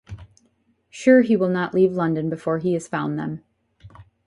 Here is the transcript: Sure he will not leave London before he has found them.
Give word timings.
Sure 0.89 1.21
he 1.21 1.37
will 1.37 1.47
not 1.49 1.75
leave 1.75 1.91
London 1.93 2.27
before 2.27 2.57
he 2.57 2.73
has 2.73 2.87
found 2.87 3.19
them. 3.19 3.43